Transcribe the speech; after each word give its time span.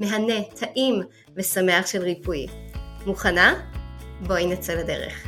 מהנה, 0.00 0.44
טעים 0.60 1.02
ושמח 1.36 1.86
של 1.86 2.02
ריפוי. 2.02 2.46
מוכנה? 3.06 3.54
בואי 4.26 4.46
נצא 4.46 4.74
לדרך. 4.74 5.26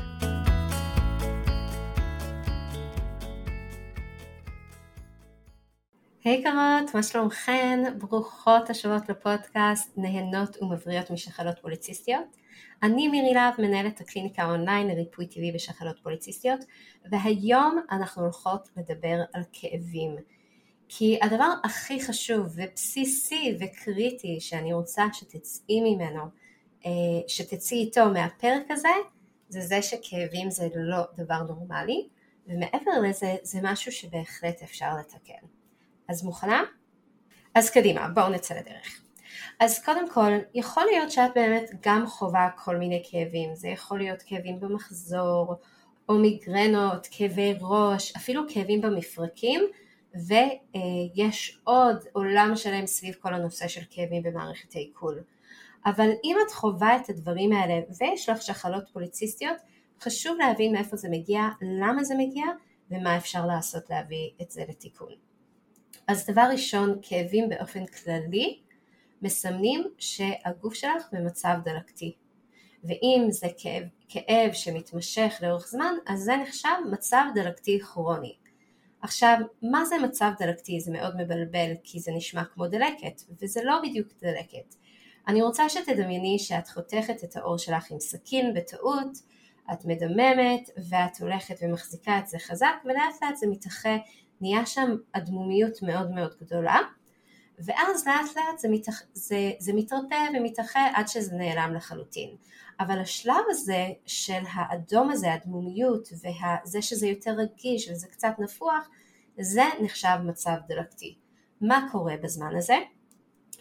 היי 6.25 6.39
hey, 6.39 6.43
קרות, 6.43 6.95
מה 6.95 7.03
שלומכן? 7.03 7.99
ברוכות 7.99 8.71
השבות 8.71 9.09
לפודקאסט 9.09 9.93
נהנות 9.97 10.63
ומבריאות 10.63 11.11
משחלות 11.11 11.59
פוליציסטיות. 11.63 12.37
אני 12.83 13.09
מירי 13.09 13.35
להב, 13.35 13.55
מנהלת 13.59 14.01
הקליניקה 14.01 14.45
אונליין 14.45 14.89
לריפוי 14.89 15.27
טבעי 15.27 15.53
בשחלות 15.53 15.97
פוליציסטיות, 16.03 16.65
והיום 17.11 17.81
אנחנו 17.91 18.23
הולכות 18.23 18.69
לדבר 18.77 19.17
על 19.33 19.43
כאבים. 19.53 20.17
כי 20.89 21.19
הדבר 21.23 21.53
הכי 21.65 22.01
חשוב 22.01 22.47
ובסיסי 22.55 23.59
וקריטי 23.61 24.41
שאני 24.41 24.73
רוצה 24.73 25.05
שתצאי 25.13 25.81
ממנו, 25.81 26.23
אה, 26.87 26.91
שתצאי 27.29 27.79
איתו 27.79 28.11
מהפרק 28.11 28.71
הזה, 28.71 28.89
זה 29.49 29.61
זה 29.61 29.83
שכאבים 29.83 30.51
זה 30.51 30.69
לא 30.75 31.03
דבר 31.17 31.43
נורמלי, 31.43 32.09
ומעבר 32.47 33.01
לזה 33.09 33.37
זה 33.43 33.59
משהו 33.63 33.93
שבהחלט 33.93 34.63
אפשר 34.63 34.91
לתקן. 35.01 35.47
אז 36.09 36.25
מוכנה? 36.25 36.63
אז 37.55 37.71
קדימה, 37.71 38.09
בואו 38.09 38.29
נצא 38.29 38.55
לדרך. 38.55 39.01
אז 39.61 39.85
קודם 39.85 40.11
כל, 40.11 40.33
יכול 40.55 40.85
להיות 40.91 41.11
שאת 41.11 41.31
באמת 41.35 41.71
גם 41.81 42.07
חווה 42.07 42.49
כל 42.65 42.77
מיני 42.77 43.03
כאבים, 43.11 43.55
זה 43.55 43.69
יכול 43.69 43.99
להיות 43.99 44.23
כאבים 44.27 44.61
במחזור, 44.61 45.55
או 46.09 46.15
מיגרנות, 46.15 47.09
כאבי 47.11 47.55
ראש, 47.61 48.17
אפילו 48.17 48.43
כאבים 48.49 48.81
במפרקים, 48.81 49.61
ויש 50.15 51.61
עוד 51.65 52.05
עולם 52.13 52.53
שלם 52.57 52.87
סביב 52.87 53.15
כל 53.15 53.35
הנושא 53.35 53.69
של 53.69 53.81
כאבים 53.91 54.23
במערכת 54.23 54.75
העיכול. 54.75 55.23
אבל 55.87 56.11
אם 56.25 56.37
את 56.47 56.53
חווה 56.53 56.97
את 56.97 57.11
הדברים 57.11 57.53
האלה 57.53 57.81
ויש 58.01 58.29
לך 58.29 58.43
שחלות 58.43 58.85
פוליציסטיות, 58.93 59.57
חשוב 60.01 60.37
להבין 60.39 60.73
מאיפה 60.73 60.97
זה 60.97 61.09
מגיע, 61.09 61.41
למה 61.81 62.05
זה 62.05 62.15
מגיע 62.19 62.47
ומה 62.91 63.17
אפשר 63.17 63.47
לעשות 63.47 63.91
להביא 63.91 64.31
את 64.43 64.51
זה 64.51 64.65
לתיקון. 64.69 65.13
אז 66.09 66.27
דבר 66.27 66.49
ראשון, 66.53 66.99
כאבים 67.03 67.49
באופן 67.49 67.87
כללי 67.87 68.61
מסמנים 69.23 69.85
שהגוף 69.99 70.75
שלך 70.75 71.09
במצב 71.13 71.55
דלקתי. 71.65 72.15
ואם 72.85 73.27
זה 73.31 73.47
כאב, 73.59 73.83
כאב 74.09 74.53
שמתמשך 74.53 75.35
לאורך 75.43 75.69
זמן, 75.69 75.95
אז 76.07 76.21
זה 76.21 76.37
נחשב 76.37 76.69
מצב 76.91 77.25
דלקתי 77.35 77.81
כרוני. 77.81 78.37
עכשיו, 79.03 79.39
מה 79.63 79.85
זה 79.85 79.97
מצב 79.99 80.31
דלקתי? 80.39 80.81
זה 80.81 80.93
מאוד 80.93 81.17
מבלבל 81.17 81.73
כי 81.85 82.01
זה 82.01 82.13
נשמע 82.13 82.45
כמו 82.45 82.67
דלקת, 82.67 83.23
וזה 83.43 83.61
לא 83.65 83.79
בדיוק 83.83 84.09
דלקת. 84.23 84.75
אני 85.29 85.43
רוצה 85.43 85.69
שתדמייני 85.69 86.39
שאת 86.39 86.69
חותכת 86.69 87.25
את 87.25 87.37
האור 87.37 87.59
שלך 87.59 87.91
עם 87.91 88.01
סכין 88.01 88.55
בטעות, 88.55 89.19
את 89.73 89.85
מדממת 89.85 90.71
ואת 90.89 91.21
הולכת 91.21 91.55
ומחזיקה 91.63 92.19
את 92.19 92.29
זה 92.29 92.39
חזק 92.39 92.75
ולאט 92.85 93.23
לאט 93.23 93.37
זה 93.37 93.47
מתאחה, 93.47 93.97
נהיה 94.41 94.67
שם 94.67 94.97
אדמומיות 95.13 95.83
מאוד 95.83 96.11
מאוד 96.11 96.35
גדולה 96.41 96.79
ואז 97.59 98.07
לאט 98.07 98.37
לאט 98.37 98.59
זה, 98.59 98.69
מתאח, 98.69 99.03
זה, 99.13 99.53
זה 99.59 99.73
מתרפא 99.73 100.25
ומתאחה 100.35 100.81
עד 100.95 101.09
שזה 101.09 101.37
נעלם 101.37 101.75
לחלוטין. 101.75 102.37
אבל 102.81 102.99
השלב 102.99 103.45
הזה 103.49 103.87
של 104.07 104.43
האדום 104.53 105.11
הזה, 105.11 105.33
הדמומיות, 105.35 106.09
וזה 106.13 106.83
שזה 106.83 107.07
יותר 107.07 107.31
רגיש 107.31 107.89
וזה 107.91 108.07
קצת 108.07 108.33
נפוח, 108.39 108.89
זה 109.41 109.65
נחשב 109.83 110.17
מצב 110.25 110.57
דלקתי. 110.69 111.19
מה 111.61 111.89
קורה 111.93 112.17
בזמן 112.23 112.57
הזה? 112.57 112.77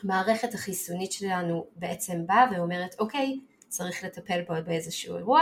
המערכת 0.04 0.54
החיסונית 0.54 1.12
שלנו 1.12 1.68
בעצם 1.76 2.28
באה 2.28 2.46
ואומרת 2.52 2.96
אוקיי, 3.00 3.40
צריך 3.68 4.04
לטפל 4.04 4.44
פה 4.48 4.62
באיזשהו 4.62 5.18
אירוע, 5.18 5.42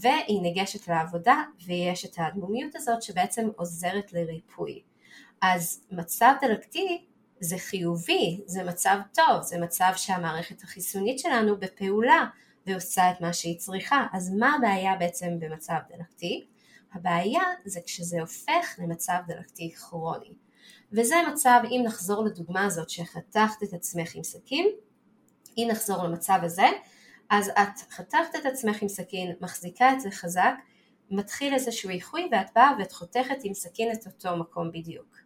והיא 0.00 0.42
ניגשת 0.42 0.88
לעבודה 0.88 1.42
ויש 1.66 2.04
את 2.04 2.14
האדמומיות 2.16 2.76
הזאת 2.76 3.02
שבעצם 3.02 3.48
עוזרת 3.56 4.12
לריפוי. 4.12 4.82
אז 5.42 5.86
מצב 5.90 6.34
דלקתי 6.40 7.04
זה 7.40 7.58
חיובי, 7.58 8.40
זה 8.46 8.64
מצב 8.64 8.98
טוב, 9.14 9.42
זה 9.42 9.58
מצב 9.58 9.92
שהמערכת 9.96 10.62
החיסונית 10.62 11.18
שלנו 11.18 11.56
בפעולה 11.56 12.26
ועושה 12.68 13.10
את 13.10 13.20
מה 13.20 13.32
שהיא 13.32 13.58
צריכה. 13.58 14.06
אז 14.12 14.30
מה 14.30 14.54
הבעיה 14.54 14.96
בעצם 14.96 15.38
במצב 15.38 15.78
דלקתי? 15.96 16.46
הבעיה 16.92 17.42
זה 17.64 17.80
כשזה 17.84 18.20
הופך 18.20 18.78
למצב 18.78 19.18
דלקתי 19.26 19.74
כרוני. 19.74 20.34
וזה 20.92 21.16
מצב, 21.32 21.60
אם 21.64 21.82
נחזור 21.84 22.24
לדוגמה 22.24 22.64
הזאת 22.64 22.90
שחתכת 22.90 23.62
את 23.62 23.72
עצמך 23.72 24.14
עם 24.14 24.22
סכין, 24.22 24.68
אם 25.58 25.68
נחזור 25.70 26.04
למצב 26.04 26.38
הזה, 26.42 26.66
אז 27.30 27.48
את 27.48 27.90
חתכת 27.90 28.36
את 28.40 28.46
עצמך 28.46 28.82
עם 28.82 28.88
סכין, 28.88 29.32
מחזיקה 29.40 29.92
את 29.92 30.00
זה 30.00 30.10
חזק, 30.10 30.54
מתחיל 31.10 31.54
איזשהו 31.54 31.90
איחוי 31.90 32.28
ואת 32.32 32.46
באה 32.54 32.70
ואת 32.78 32.92
חותכת 32.92 33.36
עם 33.44 33.54
סכין 33.54 33.92
את 33.92 34.06
אותו 34.06 34.36
מקום 34.36 34.72
בדיוק. 34.72 35.16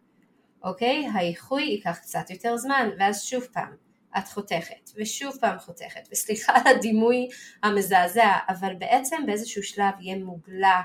אוקיי? 0.62 1.08
האיחוי 1.14 1.62
ייקח 1.62 1.98
קצת 1.98 2.30
יותר 2.30 2.56
זמן, 2.56 2.88
ואז 2.98 3.22
שוב 3.22 3.44
פעם, 3.52 3.76
את 4.18 4.28
חותכת, 4.28 4.90
ושוב 4.96 5.36
פעם 5.40 5.58
חותכת, 5.58 6.08
וסליחה 6.12 6.52
על 6.52 6.76
הדימוי 6.76 7.28
המזעזע, 7.62 8.32
אבל 8.48 8.74
בעצם 8.74 9.16
באיזשהו 9.26 9.62
שלב 9.62 9.94
יהיה 10.00 10.16
מוגלה, 10.16 10.82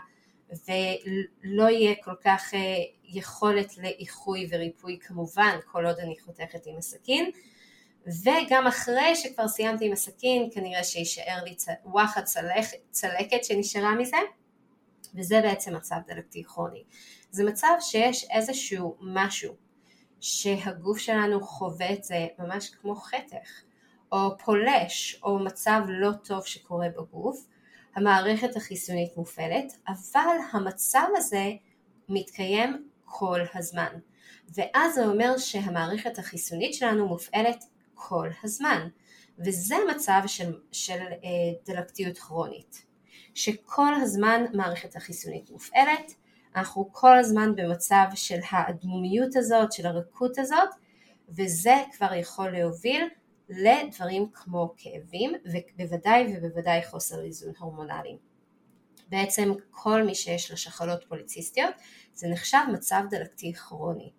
ולא 0.49 1.69
יהיה 1.69 1.95
כל 2.03 2.15
כך 2.23 2.53
אה, 2.53 2.59
יכולת 3.03 3.77
לאיחוי 3.77 4.47
וריפוי 4.51 4.99
כמובן, 5.01 5.57
כל 5.65 5.85
עוד 5.85 5.99
אני 5.99 6.15
חותכת 6.25 6.65
עם 6.65 6.77
הסכין, 6.77 7.31
וגם 8.23 8.67
אחרי 8.67 9.15
שכבר 9.15 9.47
סיימתי 9.47 9.85
עם 9.85 9.91
הסכין, 9.91 10.49
כנראה 10.53 10.83
שיישאר 10.83 11.43
לי 11.43 11.55
וואחד 11.85 12.23
צלק, 12.23 12.65
צלקת 12.91 13.43
שנשארה 13.43 13.95
מזה, 13.95 14.17
וזה 15.15 15.41
בעצם 15.41 15.75
מצב 15.75 15.95
דלקתי 16.07 16.43
כרוני. 16.43 16.83
זה 17.31 17.43
מצב 17.43 17.73
שיש 17.79 18.25
איזשהו 18.31 18.97
משהו 19.01 19.66
שהגוף 20.21 20.97
שלנו 20.97 21.41
חווה 21.41 21.93
את 21.93 22.03
זה 22.03 22.27
ממש 22.39 22.69
כמו 22.69 22.95
חתך, 22.95 23.61
או 24.11 24.37
פולש, 24.45 25.19
או 25.23 25.39
מצב 25.39 25.81
לא 25.87 26.11
טוב 26.23 26.45
שקורה 26.45 26.87
בגוף, 26.89 27.47
המערכת 27.95 28.55
החיסונית 28.55 29.17
מופעלת, 29.17 29.73
אבל 29.87 30.37
המצב 30.51 31.07
הזה 31.15 31.51
מתקיים 32.09 32.87
כל 33.05 33.39
הזמן. 33.55 33.89
ואז 34.55 34.95
זה 34.95 35.05
אומר 35.05 35.37
שהמערכת 35.37 36.19
החיסונית 36.19 36.73
שלנו 36.73 37.07
מופעלת 37.07 37.63
כל 37.93 38.29
הזמן. 38.43 38.87
וזה 39.39 39.75
מצב 39.91 40.21
של, 40.27 40.53
של 40.71 40.99
אה, 41.23 41.29
דלקתיות 41.65 42.17
כרונית, 42.17 42.85
שכל 43.33 43.93
הזמן 44.01 44.45
מערכת 44.53 44.95
החיסונית 44.95 45.49
מופעלת, 45.49 46.13
אנחנו 46.57 46.89
כל 46.91 47.17
הזמן 47.19 47.55
במצב 47.55 48.05
של 48.15 48.39
האדמומיות 48.49 49.35
הזאת, 49.35 49.71
של 49.71 49.85
הרקות 49.85 50.37
הזאת, 50.37 50.69
וזה 51.29 51.75
כבר 51.97 52.13
יכול 52.13 52.49
להוביל 52.49 53.07
לדברים 53.49 54.27
כמו 54.33 54.73
כאבים, 54.77 55.31
ובוודאי 55.45 56.35
ובוודאי 56.37 56.83
חוסר 56.83 57.23
איזון 57.23 57.53
הורמונלי. 57.59 58.17
בעצם 59.09 59.53
כל 59.71 60.03
מי 60.03 60.15
שיש 60.15 60.51
לו 60.51 60.57
שחלות 60.57 61.03
פוליציסטיות 61.07 61.73
זה 62.13 62.27
נחשב 62.27 62.57
מצב 62.73 63.01
דלקתי 63.09 63.53
כרוני. 63.53 64.11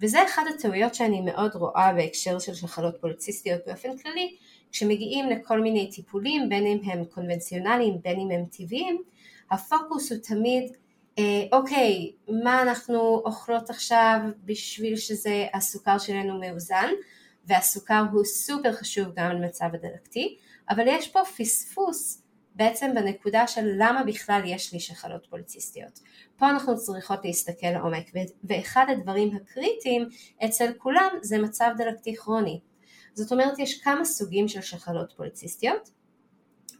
וזה 0.00 0.18
אחד 0.24 0.42
הטעויות 0.54 0.94
שאני 0.94 1.20
מאוד 1.20 1.54
רואה 1.54 1.92
בהקשר 1.94 2.38
של 2.38 2.54
שחלות 2.54 2.96
פוליציסטיות 3.00 3.60
באופן 3.66 3.98
כללי, 3.98 4.36
כשמגיעים 4.72 5.28
לכל 5.30 5.60
מיני 5.60 5.90
טיפולים, 5.90 6.48
בין 6.48 6.66
אם 6.66 6.90
הם 6.90 7.04
קונבנציונליים, 7.04 8.02
בין 8.02 8.20
אם 8.20 8.30
הם 8.30 8.44
טבעיים, 8.44 9.02
הפוקוס 9.50 10.12
הוא 10.12 10.18
תמיד 10.22 10.76
אוקיי, 11.52 12.12
מה 12.42 12.62
אנחנו 12.62 13.22
אוכלות 13.24 13.70
עכשיו 13.70 14.18
בשביל 14.44 14.96
שזה 14.96 15.46
הסוכר 15.54 15.98
שלנו 15.98 16.40
מאוזן, 16.40 16.90
והסוכר 17.46 18.04
הוא 18.12 18.24
סופר 18.24 18.72
חשוב 18.72 19.06
גם 19.16 19.30
למצב 19.30 19.66
הדלקתי, 19.72 20.36
אבל 20.70 20.84
יש 20.88 21.08
פה 21.08 21.20
פספוס 21.36 22.22
בעצם 22.54 22.94
בנקודה 22.94 23.46
של 23.46 23.72
למה 23.78 24.04
בכלל 24.04 24.40
יש 24.46 24.72
לי 24.72 24.80
שחלות 24.80 25.26
פוליציסטיות. 25.30 26.00
פה 26.36 26.50
אנחנו 26.50 26.76
צריכות 26.76 27.24
להסתכל 27.24 27.66
לעומק, 27.66 28.10
ואחד 28.44 28.86
הדברים 28.88 29.36
הקריטיים 29.36 30.08
אצל 30.44 30.72
כולם 30.78 31.08
זה 31.22 31.38
מצב 31.38 31.70
דלקתי 31.76 32.16
כרוני. 32.16 32.60
זאת 33.14 33.32
אומרת 33.32 33.58
יש 33.58 33.80
כמה 33.82 34.04
סוגים 34.04 34.48
של 34.48 34.60
שחלות 34.60 35.12
פוליציסטיות, 35.16 35.90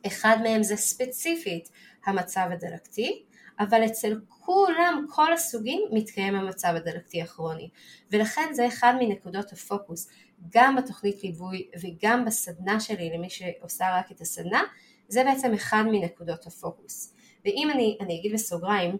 אחד 0.06 0.37
מהם 0.43 0.62
זה 0.62 0.77
ספציפית 0.77 1.69
המצב 2.06 2.49
הדלקתי, 2.53 3.25
אבל 3.61 3.87
אצל 3.87 4.20
כולם, 4.29 5.06
כל 5.11 5.32
הסוגים, 5.32 5.82
מתקיים 5.93 6.37
המצב 6.37 6.73
הדלקתי 6.76 7.23
הכרוני. 7.23 7.69
ולכן 8.11 8.49
זה 8.53 8.67
אחד 8.67 8.94
מנקודות 9.00 9.53
הפוקוס, 9.53 10.08
גם 10.55 10.76
בתוכנית 10.76 11.25
ליווי 11.25 11.69
וגם 11.81 12.25
בסדנה 12.25 12.81
שלי 12.81 13.11
למי 13.14 13.31
שעושה 13.31 13.99
רק 13.99 14.12
את 14.12 14.20
הסדנה, 14.20 14.62
זה 15.08 15.25
בעצם 15.25 15.55
אחד 15.55 15.85
מנקודות 15.91 16.47
הפוקוס. 16.47 17.14
ואם 17.44 17.69
אני, 17.75 17.99
אני 18.00 18.20
אגיד 18.20 18.32
בסוגריים, 18.32 18.97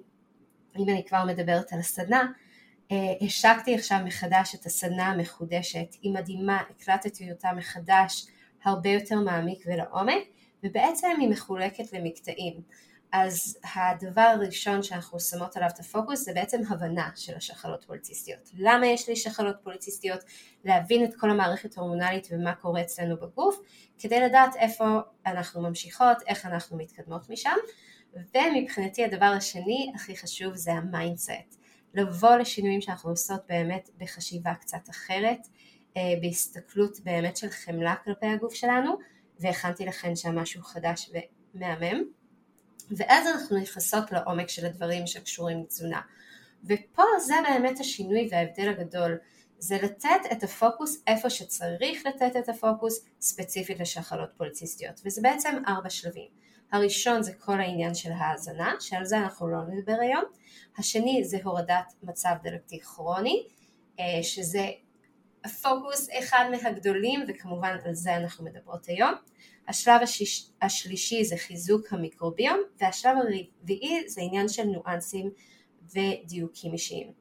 אם 0.79 0.89
אני 0.89 1.05
כבר 1.09 1.25
מדברת 1.25 1.73
על 1.73 1.79
הסדנה, 1.79 2.27
אה, 2.93 2.97
השקתי 3.21 3.75
עכשיו 3.75 3.99
מחדש 4.05 4.55
את 4.55 4.67
הסדנה 4.67 5.07
המחודשת, 5.07 5.97
היא 6.03 6.13
מדהימה, 6.13 6.63
הקלטתי 6.71 7.33
אותה 7.33 7.53
מחדש 7.53 8.27
הרבה 8.65 8.91
יותר 8.91 9.21
מעמיק 9.21 9.65
ולעומק, 9.67 10.23
ובעצם 10.63 11.09
היא 11.21 11.29
מחולקת 11.29 11.93
למקטעים. 11.93 12.61
אז 13.13 13.59
הדבר 13.75 14.21
הראשון 14.21 14.83
שאנחנו 14.83 15.21
שמות 15.21 15.57
עליו 15.57 15.69
את 15.75 15.81
הפוקוס 15.81 16.25
זה 16.25 16.33
בעצם 16.35 16.61
הבנה 16.69 17.11
של 17.17 17.37
השחלות 17.37 17.85
פוליציסטיות. 17.85 18.51
למה 18.55 18.87
יש 18.87 19.09
לי 19.09 19.17
שחלות 19.17 19.57
פוליציסטיות? 19.63 20.21
להבין 20.65 21.05
את 21.05 21.15
כל 21.17 21.31
המערכת 21.31 21.79
ההורמונלית 21.79 22.29
ומה 22.31 22.55
קורה 22.55 22.81
אצלנו 22.81 23.17
בגוף, 23.17 23.61
כדי 23.99 24.21
לדעת 24.21 24.57
איפה 24.57 24.85
אנחנו 25.27 25.63
ממשיכות, 25.63 26.17
איך 26.27 26.47
אנחנו 26.47 26.77
מתקדמות 26.77 27.31
משם. 27.31 27.57
ומבחינתי 28.35 29.05
הדבר 29.05 29.33
השני 29.37 29.93
הכי 29.95 30.17
חשוב 30.17 30.55
זה 30.55 30.73
ה 30.73 30.83
mindset. 30.83 31.61
לבוא 31.95 32.37
לשינויים 32.37 32.81
שאנחנו 32.81 33.11
עושות 33.11 33.41
באמת 33.49 33.91
בחשיבה 33.99 34.55
קצת 34.55 34.91
אחרת, 34.91 35.49
אה, 35.97 36.03
בהסתכלות 36.23 37.01
באמת 37.01 37.37
של 37.37 37.51
חמלה 37.51 37.95
כלפי 38.05 38.27
הגוף 38.27 38.55
שלנו, 38.55 38.99
והכנתי 39.41 39.85
לכם 39.85 40.17
שם 40.17 40.39
משהו 40.39 40.63
חדש 40.63 41.11
ומהמם. 41.55 42.03
ואז 42.91 43.27
אנחנו 43.27 43.59
נכנסות 43.59 44.13
לעומק 44.13 44.49
של 44.49 44.67
הדברים 44.67 45.07
שקשורים 45.07 45.63
לתזונה. 45.63 46.01
ופה 46.65 47.03
זה 47.27 47.35
באמת 47.49 47.81
השינוי 47.81 48.29
וההבדל 48.31 48.69
הגדול, 48.69 49.19
זה 49.59 49.79
לתת 49.83 50.21
את 50.33 50.43
הפוקוס 50.43 51.03
איפה 51.07 51.31
שצריך 51.31 52.07
לתת 52.07 52.37
את 52.39 52.49
הפוקוס 52.49 53.05
ספציפית 53.21 53.81
לשחלות 53.81 54.29
פוליציסטיות, 54.37 55.01
וזה 55.05 55.21
בעצם 55.23 55.63
ארבע 55.69 55.91
שלבים. 55.91 56.29
הראשון 56.73 57.23
זה 57.23 57.33
כל 57.33 57.61
העניין 57.61 57.95
של 57.95 58.13
ההאזנה, 58.13 58.75
שעל 58.81 59.05
זה 59.05 59.19
אנחנו 59.19 59.49
לא 59.49 59.59
נדבר 59.69 59.97
היום. 60.01 60.25
השני 60.79 61.25
זה 61.25 61.39
הורדת 61.45 61.93
מצב 62.03 62.35
דלקתי 62.43 62.81
כרוני, 62.81 63.47
אה, 64.01 64.23
שזה 64.23 64.69
פוקוס 65.63 66.09
אחד 66.19 66.45
מהגדולים 66.51 67.25
וכמובן 67.29 67.77
על 67.85 67.95
זה 67.95 68.17
אנחנו 68.17 68.45
מדברות 68.45 68.87
היום. 68.87 69.15
השלב 69.69 70.03
השיש, 70.03 70.51
השלישי 70.63 71.25
זה 71.25 71.37
חיזוק 71.37 71.93
המיקרוביום 71.93 72.61
והשלב 72.81 73.17
הרביעי 73.17 74.09
זה 74.09 74.21
עניין 74.21 74.49
של 74.49 74.65
ניואנסים 74.65 75.31
ודיוקים 75.91 76.73
אישיים. 76.73 77.13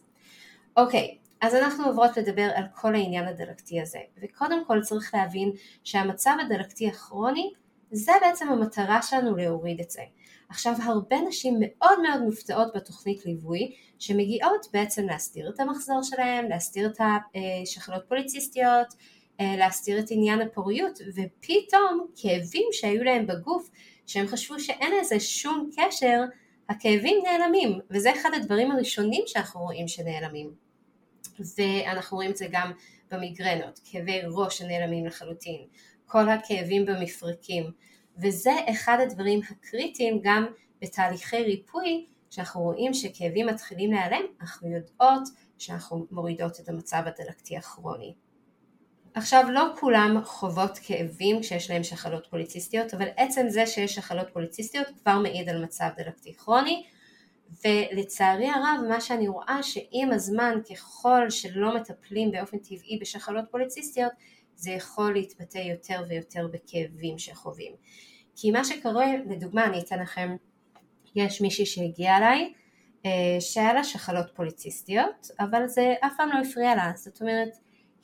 אוקיי, 0.77 1.19
אז 1.43 1.55
אנחנו 1.55 1.87
עוברות 1.87 2.17
לדבר 2.17 2.51
על 2.55 2.65
כל 2.75 2.95
העניין 2.95 3.29
הדלקתי 3.29 3.81
הזה, 3.81 3.99
וקודם 4.23 4.65
כל 4.67 4.83
צריך 4.83 5.15
להבין 5.15 5.53
שהמצב 5.85 6.37
הדלקתי 6.41 6.89
הכרוני 6.89 7.53
זה 7.91 8.13
בעצם 8.21 8.49
המטרה 8.49 9.03
שלנו 9.03 9.37
להוריד 9.37 9.81
את 9.81 9.91
זה. 9.91 10.03
עכשיו 10.49 10.75
הרבה 10.83 11.17
נשים 11.29 11.57
מאוד 11.61 12.01
מאוד 12.03 12.23
מופתעות 12.23 12.69
בתוכנית 12.75 13.27
ליווי 13.27 13.75
שמגיעות 13.99 14.67
בעצם 14.73 15.07
להסתיר 15.07 15.51
את 15.55 15.61
המחזור 15.61 16.03
שלהם, 16.03 16.49
להסתיר 16.49 16.87
את 16.87 17.01
השחלות 17.63 18.03
פוליציסטיות, 18.09 18.87
להסתיר 19.41 19.99
את 19.99 20.07
עניין 20.11 20.41
הפוריות 20.41 20.99
ופתאום 21.09 22.07
כאבים 22.17 22.67
שהיו 22.73 23.05
להם 23.05 23.27
בגוף 23.27 23.71
שהם 24.07 24.27
חשבו 24.27 24.61
שאין 24.61 24.93
לזה 25.01 25.21
שום 25.21 25.71
קשר 25.77 26.21
הכאבים 26.69 27.17
נעלמים. 27.25 27.79
וזה 27.91 28.13
אחד 28.13 28.31
הדברים 28.37 28.71
הראשונים 28.71 29.23
שאנחנו 29.27 29.61
רואים 29.61 29.89
שנעלמים 29.89 30.72
ואנחנו 31.57 32.17
רואים 32.17 32.31
את 32.31 32.37
זה 32.37 32.47
גם 32.51 32.73
במיגרנות, 33.11 33.81
כאבי 33.85 34.21
ראש 34.31 34.59
שנעלמים 34.59 35.07
לחלוטין, 35.07 35.67
כל 36.07 36.29
הכאבים 36.29 36.87
במפרקים, 36.87 37.71
וזה 38.19 38.53
אחד 38.71 38.99
הדברים 39.03 39.41
הקריטיים 39.51 40.21
גם 40.23 40.47
בתהליכי 40.83 41.43
ריפוי, 41.43 42.07
שאנחנו 42.31 42.61
רואים 42.61 42.95
שכאבים 42.95 43.47
מתחילים 43.47 43.93
להיעלם, 43.93 44.23
אנחנו 44.41 44.69
יודעות 44.69 45.29
שאנחנו 45.59 46.07
מורידות 46.11 46.61
את 46.61 46.69
המצב 46.69 47.03
הדלקתי 47.07 47.57
הכרוני. 47.57 48.15
עכשיו 49.15 49.45
לא 49.51 49.65
כולם 49.81 50.25
חוות 50.25 50.79
כאבים 50.83 51.41
כשיש 51.41 51.71
להם 51.71 51.83
שחלות 51.83 52.27
פוליציסטיות, 52.31 52.95
אבל 52.95 53.07
עצם 53.17 53.49
זה 53.49 53.67
שיש 53.67 53.95
שחלות 53.95 54.27
פוליציסטיות 54.33 54.87
כבר 55.03 55.19
מעיד 55.19 55.49
על 55.49 55.65
מצב 55.65 55.89
דלקתי 55.97 56.35
כרוני, 56.35 56.85
ולצערי 57.65 58.49
הרב 58.49 58.81
מה 58.89 59.01
שאני 59.01 59.29
רואה 59.29 59.63
שעם 59.63 60.13
הזמן 60.13 60.59
ככל 60.71 61.31
שלא 61.31 61.75
מטפלים 61.75 62.31
באופן 62.31 62.59
טבעי 62.59 62.99
בשחלות 63.01 63.45
פוליציסטיות 63.51 64.13
זה 64.55 64.71
יכול 64.71 65.13
להתבטא 65.13 65.59
יותר 65.59 66.05
ויותר 66.09 66.49
בכאבים 66.53 67.19
שחווים. 67.19 67.73
כי 68.37 68.51
מה 68.51 68.65
שקורה, 68.65 69.07
לדוגמה 69.31 69.65
אני 69.65 69.81
אתן 69.81 69.99
לכם, 69.99 70.37
יש 71.15 71.41
מישהי 71.41 71.67
שהגיעה 71.67 72.19
אליי 72.19 72.53
אה, 73.07 73.41
שהיה 73.41 73.75
לה 73.75 73.85
שחלות 73.85 74.27
פוליציסטיות 74.35 75.29
אבל 75.41 75.67
זה 75.67 75.95
אף 76.07 76.13
פעם 76.17 76.29
לא 76.29 76.39
הפריע 76.49 76.75
לה, 76.75 76.93
זאת 76.95 77.21
אומרת 77.21 77.57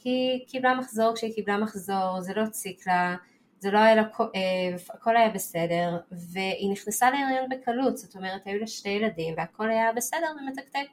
היא 0.04 0.46
קיבלה 0.46 0.74
מחזור 0.74 1.14
כשהיא 1.14 1.34
קיבלה 1.34 1.56
מחזור, 1.58 2.20
זה 2.20 2.34
לא 2.34 2.42
הציק 2.42 2.86
לה 2.86 3.16
זה 3.60 3.70
לא 3.70 3.78
היה 3.78 3.94
לה 3.94 4.08
כואב, 4.08 4.80
הכל 4.90 5.16
היה 5.16 5.28
בסדר, 5.28 5.98
והיא 6.12 6.72
נכנסה 6.72 7.10
להריון 7.10 7.48
בקלות, 7.48 7.96
זאת 7.96 8.16
אומרת 8.16 8.46
היו 8.46 8.60
לה 8.60 8.66
שתי 8.66 8.88
ילדים 8.88 9.34
והכל 9.36 9.70
היה 9.70 9.92
בסדר 9.92 10.26
ומתקתק. 10.40 10.88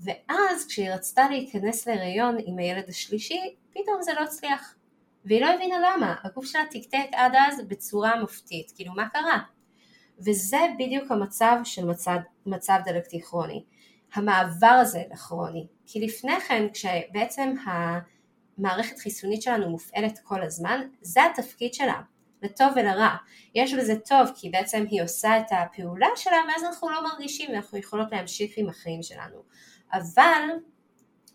ואז 0.00 0.66
כשהיא 0.68 0.90
רצתה 0.90 1.28
להיכנס 1.30 1.88
להריון 1.88 2.36
עם 2.46 2.58
הילד 2.58 2.88
השלישי, 2.88 3.54
פתאום 3.70 4.02
זה 4.02 4.12
לא 4.14 4.20
הצליח. 4.20 4.74
והיא 5.24 5.40
לא 5.40 5.54
הבינה 5.54 5.76
למה, 5.78 6.14
הגוף 6.24 6.44
שלה 6.44 6.62
תקתק 6.70 7.08
עד 7.12 7.32
אז 7.34 7.60
בצורה 7.68 8.20
מופתית, 8.20 8.72
כאילו 8.76 8.92
מה 8.94 9.08
קרה? 9.08 9.38
וזה 10.18 10.58
בדיוק 10.78 11.10
המצב 11.10 11.56
של 11.64 11.84
מצב, 11.84 12.16
מצב 12.46 12.78
דלקתי 12.84 13.22
כרוני. 13.22 13.64
המעבר 14.14 14.66
הזה 14.66 15.02
לכרוני. 15.12 15.66
כי 15.86 16.00
לפני 16.00 16.40
כן, 16.40 16.66
כשבעצם 16.72 17.54
ה... 17.66 17.98
מערכת 18.58 18.98
חיסונית 18.98 19.42
שלנו 19.42 19.70
מופעלת 19.70 20.18
כל 20.18 20.42
הזמן, 20.42 20.80
זה 21.00 21.20
התפקיד 21.24 21.74
שלה, 21.74 22.00
לטוב 22.42 22.68
ולרע. 22.76 23.16
יש 23.54 23.74
בזה 23.74 23.96
טוב 23.96 24.28
כי 24.34 24.50
בעצם 24.50 24.84
היא 24.90 25.02
עושה 25.02 25.38
את 25.38 25.46
הפעולה 25.50 26.08
שלה 26.16 26.36
ואז 26.48 26.64
אנחנו 26.64 26.90
לא 26.90 27.02
מרגישים 27.04 27.50
ואנחנו 27.50 27.78
יכולות 27.78 28.12
להמשיך 28.12 28.52
עם 28.56 28.68
החיים 28.68 29.02
שלנו. 29.02 29.42
אבל 29.92 30.42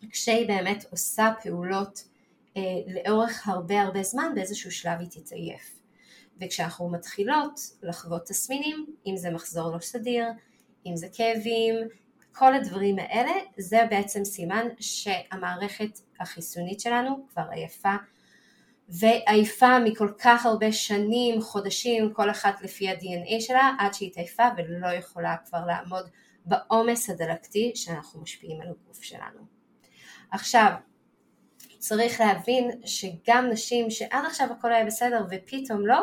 כשהיא 0.09 0.47
באמת 0.47 0.85
עושה 0.91 1.33
פעולות 1.43 2.03
אה, 2.57 2.61
לאורך 2.87 3.47
הרבה 3.47 3.81
הרבה 3.81 4.03
זמן 4.03 4.31
באיזשהו 4.35 4.71
שלב 4.71 4.99
היא 4.99 5.09
תתעייף. 5.09 5.79
וכשאנחנו 6.41 6.89
מתחילות 6.89 7.59
לחוות 7.83 8.25
תסמינים, 8.25 8.85
אם 9.07 9.17
זה 9.17 9.29
מחזור 9.29 9.71
לא 9.71 9.79
סדיר, 9.79 10.25
אם 10.85 10.95
זה 10.95 11.07
כאבים, 11.13 11.75
כל 12.33 12.53
הדברים 12.53 12.99
האלה 12.99 13.31
זה 13.57 13.85
בעצם 13.89 14.25
סימן 14.25 14.67
שהמערכת 14.79 15.99
החיסונית 16.19 16.79
שלנו 16.79 17.27
כבר 17.29 17.43
עייפה 17.51 17.95
ועייפה 18.89 19.79
מכל 19.79 20.11
כך 20.19 20.45
הרבה 20.45 20.71
שנים, 20.71 21.41
חודשים, 21.41 22.13
כל 22.13 22.29
אחת 22.29 22.61
לפי 22.61 22.89
ה-DNA 22.89 23.39
שלה 23.41 23.71
עד 23.79 23.93
שהיא 23.93 24.09
התעייפה 24.09 24.43
ולא 24.57 24.87
יכולה 24.87 25.35
כבר 25.45 25.65
לעמוד 25.65 26.09
בעומס 26.45 27.09
הדלקתי 27.09 27.71
שאנחנו 27.75 28.21
משפיעים 28.21 28.61
על 28.61 28.67
הגוף 28.67 29.03
שלנו. 29.03 29.39
עכשיו, 30.31 30.71
צריך 31.77 32.21
להבין 32.21 32.71
שגם 32.85 33.49
נשים 33.51 33.89
שעד 33.89 34.25
עכשיו 34.25 34.47
הכל 34.51 34.73
היה 34.73 34.85
בסדר 34.85 35.25
ופתאום 35.31 35.87
לא, 35.87 36.01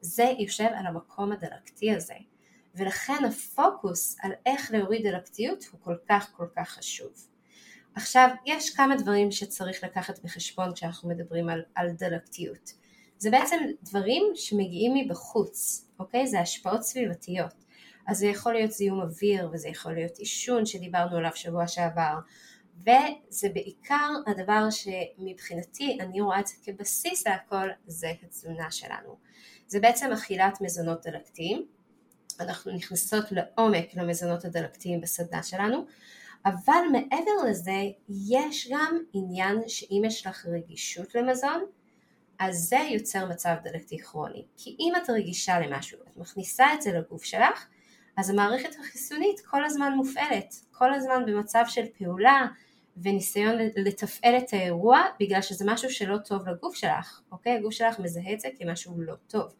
זה 0.00 0.32
יושב 0.38 0.68
על 0.74 0.86
המקום 0.86 1.32
הדלקתי 1.32 1.94
הזה. 1.94 2.14
ולכן 2.74 3.24
הפוקוס 3.28 4.16
על 4.22 4.32
איך 4.46 4.70
להוריד 4.72 5.06
דלקתיות 5.06 5.64
הוא 5.72 5.80
כל 5.80 5.96
כך 6.08 6.32
כל 6.36 6.46
כך 6.56 6.68
חשוב. 6.68 7.12
עכשיו, 7.94 8.28
יש 8.46 8.70
כמה 8.74 8.96
דברים 8.96 9.30
שצריך 9.30 9.84
לקחת 9.84 10.18
בחשבון 10.24 10.74
כשאנחנו 10.74 11.08
מדברים 11.08 11.48
על, 11.48 11.62
על 11.74 11.90
דלקתיות. 11.90 12.72
זה 13.18 13.30
בעצם 13.30 13.56
דברים 13.82 14.22
שמגיעים 14.34 14.94
מבחוץ, 14.94 15.86
אוקיי? 15.98 16.26
זה 16.26 16.40
השפעות 16.40 16.82
סביבתיות. 16.82 17.54
אז 18.06 18.18
זה 18.18 18.26
יכול 18.26 18.52
להיות 18.52 18.70
זיהום 18.70 19.00
אוויר 19.00 19.48
וזה 19.52 19.68
יכול 19.68 19.92
להיות 19.92 20.18
עישון 20.18 20.66
שדיברנו 20.66 21.16
עליו 21.16 21.30
שבוע 21.34 21.68
שעבר 21.68 22.14
וזה 22.78 23.48
בעיקר 23.54 24.10
הדבר 24.26 24.68
שמבחינתי 24.70 25.98
אני 26.00 26.20
רואה 26.20 26.40
את 26.40 26.46
זה 26.46 26.54
כבסיס 26.64 27.26
להכל 27.26 27.68
זה 27.86 28.12
התזונה 28.22 28.70
שלנו. 28.70 29.16
זה 29.66 29.80
בעצם 29.80 30.12
אכילת 30.12 30.60
מזונות 30.60 31.06
דלקתיים, 31.06 31.66
אנחנו 32.40 32.72
נכנסות 32.72 33.24
לעומק 33.30 33.94
למזונות 33.94 34.44
הדלקתיים 34.44 35.00
בסדנה 35.00 35.42
שלנו, 35.42 35.86
אבל 36.46 36.80
מעבר 36.92 37.50
לזה 37.50 37.82
יש 38.28 38.68
גם 38.72 38.98
עניין 39.12 39.62
שאם 39.68 40.02
יש 40.06 40.26
לך 40.26 40.46
רגישות 40.46 41.14
למזון, 41.14 41.64
אז 42.38 42.56
זה 42.56 42.78
יוצר 42.90 43.26
מצב 43.26 43.54
דלקתי 43.64 43.98
כרוני. 43.98 44.44
כי 44.56 44.76
אם 44.80 44.92
את 44.96 45.10
רגישה 45.10 45.60
למשהו, 45.60 45.98
את 46.02 46.16
מכניסה 46.16 46.74
את 46.74 46.82
זה 46.82 46.92
לגוף 46.92 47.24
שלך, 47.24 47.66
אז 48.16 48.30
המערכת 48.30 48.76
החיסונית 48.80 49.40
כל 49.40 49.64
הזמן 49.64 49.92
מופעלת, 49.96 50.54
כל 50.70 50.94
הזמן 50.94 51.26
במצב 51.26 51.64
של 51.68 51.84
פעולה 51.98 52.46
וניסיון 53.02 53.54
לתפעל 53.76 54.36
את 54.38 54.52
האירוע 54.52 55.02
בגלל 55.20 55.42
שזה 55.42 55.64
משהו 55.68 55.90
שלא 55.90 56.18
טוב 56.18 56.48
לגוף 56.48 56.74
שלך, 56.74 57.20
אוקיי? 57.32 57.52
הגוף 57.52 57.72
שלך 57.72 57.98
מזהה 57.98 58.32
את 58.32 58.40
זה 58.40 58.48
כמשהו 58.58 59.00
לא 59.00 59.14
טוב. 59.26 59.54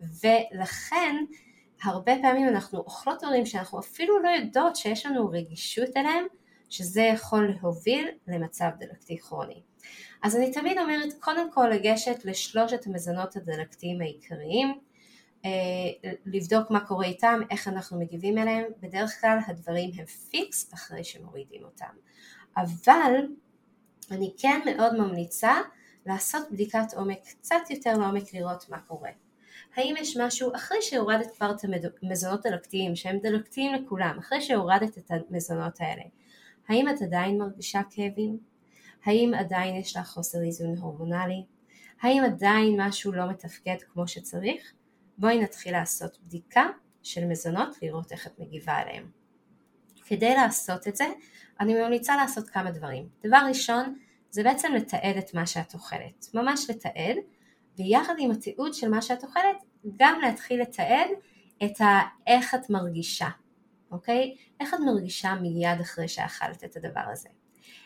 ולכן 0.00 1.16
הרבה 1.82 2.12
פעמים 2.22 2.48
אנחנו 2.48 2.78
אוכלות 2.78 3.22
דברים 3.22 3.46
שאנחנו 3.46 3.80
אפילו 3.80 4.22
לא 4.22 4.28
יודעות 4.28 4.76
שיש 4.76 5.06
לנו 5.06 5.30
רגישות 5.30 5.96
אליהם, 5.96 6.24
שזה 6.70 7.02
יכול 7.02 7.54
להוביל 7.60 8.08
למצב 8.28 8.68
דלקתי 8.78 9.18
כרוני. 9.18 9.62
אז 10.22 10.36
אני 10.36 10.52
תמיד 10.52 10.78
אומרת 10.78 11.12
קודם 11.20 11.52
כל 11.52 11.68
לגשת 11.68 12.24
לשלושת 12.24 12.86
המזונות 12.86 13.36
הדלקתיים 13.36 14.00
העיקריים, 14.00 14.78
אה, 15.44 16.10
לבדוק 16.26 16.70
מה 16.70 16.86
קורה 16.86 17.06
איתם, 17.06 17.40
איך 17.50 17.68
אנחנו 17.68 18.00
מגיבים 18.00 18.38
אליהם, 18.38 18.64
בדרך 18.80 19.20
כלל 19.20 19.38
הדברים 19.46 19.90
הם 19.98 20.06
פיקס 20.06 20.74
אחרי 20.74 21.04
שמורידים 21.04 21.64
אותם. 21.64 21.94
אבל 22.56 23.14
אני 24.10 24.34
כן 24.38 24.60
מאוד 24.64 24.94
ממליצה 24.94 25.54
לעשות 26.06 26.50
בדיקת 26.52 26.94
עומק 26.96 27.18
קצת 27.24 27.70
יותר 27.70 27.98
לעומק 27.98 28.34
לראות 28.34 28.68
מה 28.68 28.78
קורה. 28.78 29.10
האם 29.76 29.94
יש 29.98 30.16
משהו 30.16 30.52
אחרי 30.56 30.82
שהורדת 30.82 31.36
כבר 31.36 31.50
את 31.50 31.60
המזונות 32.02 32.46
דלקתיים 32.46 32.96
שהם 32.96 33.18
דלקתיים 33.22 33.74
לכולם, 33.74 34.16
אחרי 34.18 34.40
שהורדת 34.40 34.98
את 34.98 35.10
המזונות 35.10 35.80
האלה, 35.80 36.02
האם 36.68 36.88
את 36.88 37.02
עדיין 37.02 37.38
מרגישה 37.38 37.80
כאבים? 37.90 38.38
האם 39.04 39.32
עדיין 39.38 39.76
יש 39.76 39.96
לך 39.96 40.06
חוסר 40.06 40.38
איזון 40.42 40.78
הורמונלי? 40.78 41.44
האם 42.00 42.22
עדיין 42.24 42.80
משהו 42.80 43.12
לא 43.12 43.30
מתפקד 43.30 43.76
כמו 43.92 44.08
שצריך? 44.08 44.72
בואי 45.18 45.40
נתחיל 45.42 45.72
לעשות 45.72 46.18
בדיקה 46.22 46.66
של 47.02 47.24
מזונות 47.24 47.82
לראות 47.82 48.12
איך 48.12 48.26
את 48.26 48.38
מגיבה 48.38 48.72
עליהם. 48.72 49.10
כדי 50.06 50.34
לעשות 50.34 50.88
את 50.88 50.96
זה, 50.96 51.04
אני 51.60 51.74
ממליצה 51.74 52.16
לעשות 52.16 52.48
כמה 52.48 52.70
דברים. 52.70 53.08
דבר 53.26 53.40
ראשון, 53.48 53.98
זה 54.30 54.42
בעצם 54.42 54.72
לתעד 54.74 55.16
את 55.16 55.34
מה 55.34 55.46
שאת 55.46 55.74
אוכלת. 55.74 56.26
ממש 56.34 56.70
לתעד, 56.70 57.16
ויחד 57.78 58.14
עם 58.18 58.30
התיעוד 58.30 58.74
של 58.74 58.88
מה 58.88 59.02
שאת 59.02 59.24
אוכלת, 59.24 59.56
גם 59.96 60.20
להתחיל 60.22 60.62
לתעד 60.62 61.08
את 61.64 61.80
ה- 61.80 62.00
איך 62.26 62.54
את 62.54 62.70
מרגישה, 62.70 63.28
אוקיי? 63.90 64.36
איך 64.60 64.74
את 64.74 64.80
מרגישה 64.80 65.34
מיד 65.34 65.80
אחרי 65.80 66.08
שאכלת 66.08 66.64
את 66.64 66.76
הדבר 66.76 67.04
הזה. 67.12 67.28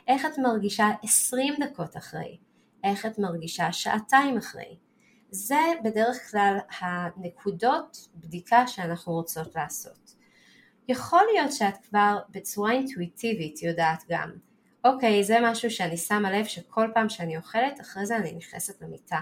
איך 0.09 0.27
את 0.27 0.39
מרגישה 0.39 0.87
20 1.03 1.55
דקות 1.61 1.97
אחרי. 1.97 2.39
איך 2.85 3.07
את 3.07 3.19
מרגישה 3.19 3.73
שעתיים 3.73 4.37
אחרי. 4.37 4.77
זה 5.31 5.59
בדרך 5.85 6.31
כלל 6.31 6.59
הנקודות 6.81 8.09
בדיקה 8.15 8.67
שאנחנו 8.67 9.13
רוצות 9.13 9.55
לעשות. 9.57 10.15
יכול 10.89 11.21
להיות 11.33 11.53
שאת 11.53 11.77
כבר 11.89 12.19
בצורה 12.31 12.73
אינטואיטיבית 12.73 13.63
יודעת 13.63 14.05
גם, 14.11 14.31
אוקיי, 14.85 15.25
זה 15.25 15.37
משהו 15.43 15.71
שאני 15.71 15.97
שמה 15.97 16.31
לב 16.31 16.45
שכל 16.45 16.89
פעם 16.95 17.09
שאני 17.09 17.37
אוכלת, 17.37 17.81
אחרי 17.81 18.07
זה 18.07 18.17
אני 18.17 18.33
נכנסת 18.33 18.83
למיטה, 18.83 19.21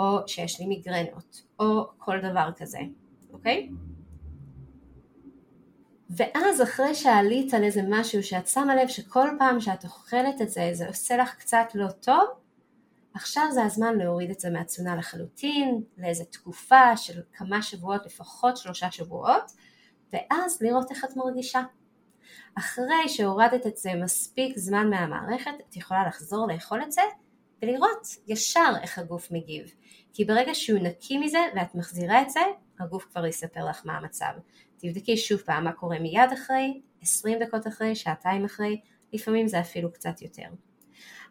או 0.00 0.28
שיש 0.28 0.60
לי 0.60 0.66
מיגרנות, 0.66 1.42
או 1.58 1.88
כל 1.98 2.18
דבר 2.20 2.50
כזה, 2.56 2.78
אוקיי? 3.32 3.70
ואז 6.10 6.62
אחרי 6.62 6.94
שעלית 6.94 7.54
על 7.54 7.64
איזה 7.64 7.82
משהו 7.88 8.22
שאת 8.22 8.48
שמה 8.48 8.76
לב 8.76 8.88
שכל 8.88 9.28
פעם 9.38 9.60
שאת 9.60 9.84
אוכלת 9.84 10.42
את 10.42 10.50
זה, 10.50 10.70
זה 10.72 10.88
עושה 10.88 11.16
לך 11.16 11.34
קצת 11.34 11.66
לא 11.74 11.90
טוב, 11.90 12.28
עכשיו 13.14 13.44
זה 13.52 13.64
הזמן 13.64 13.98
להוריד 13.98 14.30
את 14.30 14.40
זה 14.40 14.50
מהתזונה 14.50 14.96
לחלוטין, 14.96 15.82
לאיזה 15.98 16.24
תקופה 16.24 16.96
של 16.96 17.22
כמה 17.32 17.62
שבועות, 17.62 18.06
לפחות 18.06 18.56
שלושה 18.56 18.90
שבועות, 18.90 19.52
ואז 20.12 20.62
לראות 20.62 20.90
איך 20.90 21.04
את 21.04 21.16
מרגישה. 21.16 21.62
אחרי 22.54 23.08
שהורדת 23.08 23.66
את 23.66 23.76
זה 23.76 23.90
מספיק 24.04 24.58
זמן 24.58 24.90
מהמערכת, 24.90 25.50
את 25.68 25.76
יכולה 25.76 26.06
לחזור 26.06 26.46
לאכול 26.52 26.82
את 26.82 26.92
זה 26.92 27.02
ולראות 27.62 28.06
ישר 28.26 28.72
איך 28.82 28.98
הגוף 28.98 29.30
מגיב. 29.30 29.74
כי 30.12 30.24
ברגע 30.24 30.54
שהוא 30.54 30.80
נקי 30.80 31.18
מזה 31.18 31.38
ואת 31.56 31.74
מחזירה 31.74 32.22
את 32.22 32.30
זה, 32.30 32.40
הגוף 32.80 33.04
כבר 33.04 33.26
יספר 33.26 33.64
לך 33.64 33.82
מה 33.84 33.96
המצב. 33.96 34.32
תבדקי 34.76 35.16
שוב 35.16 35.40
פעם 35.40 35.64
מה 35.64 35.72
קורה 35.72 35.98
מיד 35.98 36.32
אחרי, 36.32 36.80
20 37.02 37.38
דקות 37.38 37.66
אחרי, 37.66 37.94
שעתיים 37.94 38.44
אחרי, 38.44 38.80
לפעמים 39.12 39.48
זה 39.48 39.60
אפילו 39.60 39.92
קצת 39.92 40.22
יותר. 40.22 40.48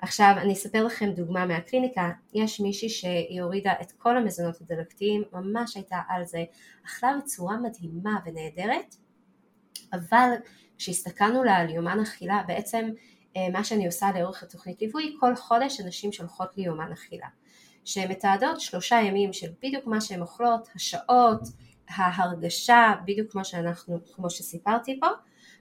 עכשיו 0.02 0.34
אני 0.38 0.54
אספר 0.54 0.86
לכם 0.86 1.10
דוגמה 1.12 1.46
מהקליניקה, 1.46 2.10
יש 2.34 2.60
מישהי 2.60 2.90
שהיא 2.90 3.42
הורידה 3.42 3.74
את 3.82 3.92
כל 3.92 4.18
המזונות 4.18 4.62
הדלקתיים, 4.62 5.24
ממש 5.34 5.76
הייתה 5.76 5.98
על 6.10 6.26
זה, 6.26 6.44
אכלה 6.86 7.12
בצורה 7.18 7.58
מדהימה 7.58 8.20
ונהדרת, 8.26 8.96
אבל 9.94 10.30
כשהסתכלנו 10.78 11.44
לה 11.44 11.56
על 11.56 11.70
יומן 11.70 12.00
אכילה, 12.00 12.44
בעצם 12.48 12.90
מה 13.52 13.64
שאני 13.64 13.86
עושה 13.86 14.08
לאורך 14.16 14.44
התוכנית 14.44 14.82
ליווי, 14.82 15.16
כל 15.20 15.36
חודש 15.36 15.82
אנשים 15.82 16.12
שולחות 16.12 16.58
לי 16.58 16.64
יומן 16.64 16.92
אכילה, 16.92 17.28
שהן 17.86 18.12
מתעדות 18.12 18.62
שלושה 18.62 18.96
ימים 18.96 19.34
של 19.34 19.48
בדיוק 19.62 19.88
מה 19.88 20.02
שהן 20.02 20.22
אוכלות, 20.22 20.68
השעות, 20.76 21.42
ההרגשה, 21.90 22.94
בדיוק 23.06 23.32
כמו 23.32 23.46
שאנחנו, 23.46 24.00
כמו 24.16 24.30
שסיפרתי 24.30 25.00
פה, 25.00 25.08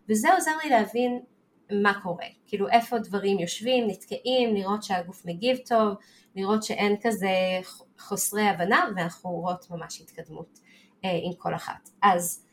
וזה 0.09 0.35
עוזר 0.35 0.51
לי 0.65 0.71
להבין 0.71 1.21
מה 1.83 2.01
קורה, 2.03 2.27
כאילו 2.47 2.69
איפה 2.69 2.99
דברים 2.99 3.39
יושבים, 3.39 3.87
נתקעים, 3.87 4.55
לראות 4.55 4.83
שהגוף 4.83 5.25
מגיב 5.25 5.57
טוב, 5.67 5.95
לראות 6.37 6.63
שאין 6.63 6.97
כזה 7.03 7.29
חוסרי 7.99 8.49
הבנה 8.49 8.85
ואנחנו 8.97 9.31
רואות 9.31 9.71
ממש 9.71 10.01
התקדמות 10.01 10.59
אה, 11.05 11.11
עם 11.23 11.33
כל 11.39 11.55
אחת. 11.55 11.89
אז 12.03 12.45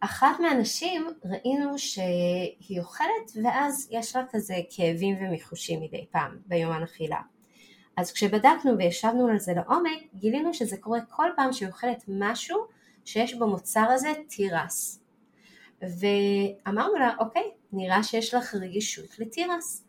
אחת 0.00 0.40
מהנשים 0.40 1.06
ראינו 1.24 1.78
שהיא 1.78 2.80
אוכלת 2.80 3.32
ואז 3.44 3.88
יש 3.90 4.16
לה 4.16 4.24
כזה 4.30 4.54
כאבים 4.70 5.16
ומיחושים 5.20 5.80
מדי 5.80 6.06
פעם 6.10 6.38
ביומן 6.46 6.82
אכילה. 6.82 7.20
אז 7.96 8.12
כשבדקנו 8.12 8.78
וישבנו 8.78 9.28
על 9.28 9.38
זה 9.38 9.52
לעומק, 9.54 10.02
גילינו 10.14 10.54
שזה 10.54 10.76
קורה 10.76 11.00
כל 11.08 11.30
פעם 11.36 11.52
שהיא 11.52 11.68
אוכלת 11.68 12.04
משהו 12.08 12.58
שיש 13.04 13.34
במוצר 13.34 13.86
הזה 13.90 14.12
תירס. 14.28 15.00
ואמרנו 15.82 16.94
לה, 16.94 17.14
אוקיי, 17.18 17.50
נראה 17.72 18.02
שיש 18.02 18.34
לך 18.34 18.54
רגישות 18.54 19.18
לתירס. 19.18 19.84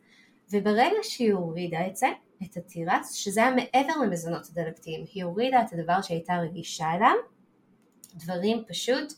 וברגע 0.51 0.97
שהיא 1.03 1.33
הורידה 1.33 1.87
את 1.87 1.95
זה, 1.95 2.07
את 2.43 2.57
התירס, 2.57 3.13
שזה 3.13 3.41
היה 3.41 3.55
מעבר 3.55 4.01
למזונות 4.03 4.47
הדלקתיים, 4.51 5.05
היא 5.13 5.23
הורידה 5.23 5.61
את 5.61 5.73
הדבר 5.73 6.01
שהייתה 6.01 6.33
רגישה 6.37 6.91
אליו, 6.95 7.15
דברים 8.15 8.63
פשוט 8.67 9.13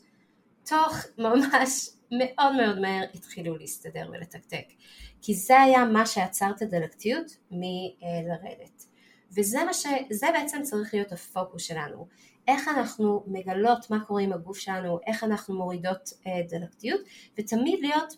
תוך 0.64 0.96
ממש 1.18 1.88
מאוד 2.10 2.56
מאוד 2.56 2.80
מהר 2.80 3.04
התחילו 3.14 3.56
להסתדר 3.56 4.10
ולתקתק. 4.12 4.66
כי 5.22 5.34
זה 5.34 5.60
היה 5.60 5.84
מה 5.84 6.06
שעצר 6.06 6.50
את 6.56 6.62
הדלקתיות 6.62 7.36
מלרדת. 7.50 8.86
וזה 9.36 9.60
ש... 9.72 9.86
בעצם 10.22 10.62
צריך 10.62 10.94
להיות 10.94 11.12
הפוקוס 11.12 11.62
שלנו. 11.62 12.06
איך 12.48 12.68
אנחנו 12.68 13.24
מגלות 13.26 13.90
מה 13.90 14.04
קורה 14.04 14.22
עם 14.22 14.32
הגוף 14.32 14.58
שלנו, 14.58 14.98
איך 15.06 15.24
אנחנו 15.24 15.54
מורידות 15.54 16.10
אה, 16.26 16.32
דלקתיות, 16.48 17.00
ותמיד 17.38 17.80
להיות 17.80 18.14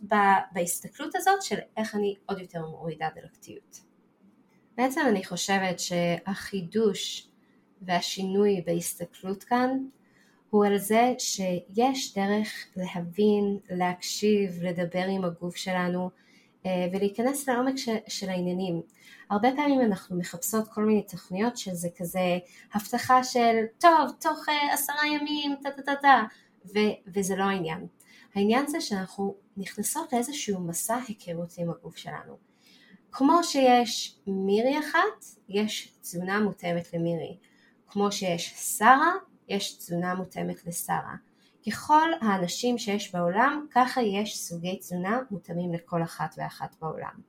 בהסתכלות 0.53 1.15
הזאת 1.15 1.43
של 1.43 1.59
איך 1.77 1.95
אני 1.95 2.15
עוד 2.27 2.39
יותר 2.39 2.67
מורידה 2.67 3.09
דלקתיות. 3.15 3.81
בעצם 4.77 5.01
אני 5.09 5.25
חושבת 5.25 5.81
שהחידוש 5.81 7.29
והשינוי 7.83 8.63
בהסתכלות 8.67 9.45
כאן 9.45 9.79
הוא 10.55 10.67
על 10.67 10.79
זה 10.79 11.15
שיש 11.19 12.15
דרך 12.15 12.67
להבין, 12.77 13.59
להקשיב, 13.71 14.63
לדבר 14.63 15.05
עם 15.09 15.25
הגוף 15.25 15.57
שלנו 15.57 16.11
אה, 16.67 16.87
ולהיכנס 16.93 17.49
לעומק 17.49 17.77
של, 17.77 17.97
של 18.09 18.29
העניינים. 18.29 18.83
הרבה 19.31 19.49
פעמים 19.57 19.81
אנחנו 19.81 20.17
מחפשות 20.17 20.69
כל 20.69 20.85
מיני 20.85 21.03
תוכניות 21.03 21.57
שזה 21.57 21.89
כזה 21.97 22.39
הבטחה 22.75 23.25
של 23.25 23.65
טוב, 23.79 24.11
תוך 24.21 24.49
uh, 24.49 24.73
עשרה 24.73 25.07
ימים, 25.07 25.55
טה 25.63 25.71
טה 25.71 25.83
טה 25.83 25.95
טה, 26.03 26.23
וזה 27.07 27.37
לא 27.37 27.45
העניין. 27.45 27.87
העניין 28.35 28.67
זה 28.67 28.81
שאנחנו 28.81 29.35
נכנסות 29.57 30.13
לאיזשהו 30.13 30.61
מסע 30.61 30.99
היכרות 31.09 31.55
עם 31.59 31.71
הגוף 31.71 31.97
שלנו. 31.97 32.37
כמו 33.13 33.45
שיש 33.45 34.19
מירי 34.27 34.79
אחת, 34.79 35.25
יש 35.49 35.93
תזונה 36.01 36.41
מותאמת 36.41 36.95
למירי. 36.95 37.37
כמו 37.89 38.13
שיש 38.13 38.55
שרה, 38.57 39.13
יש 39.49 39.77
תזונה 39.77 40.15
מותאמת 40.15 40.67
לשרה. 40.67 41.15
ככל 41.67 42.11
האנשים 42.21 42.79
שיש 42.79 43.15
בעולם, 43.15 43.67
ככה 43.71 44.03
יש 44.03 44.39
סוגי 44.39 44.77
תזונה 44.79 45.21
מותאמים 45.31 45.75
לכל 45.75 46.03
אחת 46.03 46.35
ואחת 46.39 46.77
בעולם. 46.81 47.21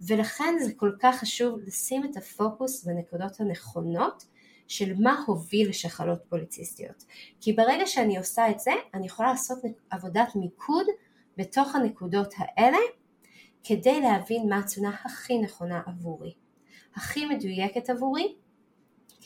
ולכן 0.00 0.54
זה 0.64 0.72
כל 0.76 0.92
כך 1.00 1.16
חשוב 1.16 1.58
לשים 1.66 2.04
את 2.04 2.16
הפוקוס 2.16 2.84
בנקודות 2.84 3.40
הנכונות 3.40 4.24
של 4.68 4.94
מה 4.98 5.24
הוביל 5.26 5.68
לשחלות 5.68 6.18
פוליציסטיות. 6.28 7.04
כי 7.40 7.52
ברגע 7.52 7.86
שאני 7.86 8.18
עושה 8.18 8.50
את 8.50 8.60
זה, 8.60 8.72
אני 8.94 9.06
יכולה 9.06 9.28
לעשות 9.28 9.58
עבודת 9.90 10.36
מיקוד 10.36 10.86
בתוך 11.36 11.74
הנקודות 11.74 12.34
האלה 12.36 12.78
כדי 13.64 14.00
להבין 14.00 14.48
מה 14.48 14.58
התזונה 14.58 14.96
הכי 15.04 15.38
נכונה 15.38 15.82
עבורי, 15.86 16.34
הכי 16.94 17.26
מדויקת 17.26 17.90
עבורי, 17.90 18.34